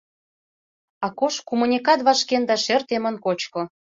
[1.07, 3.61] Акош кумынекат вашкен да шер темын кочко.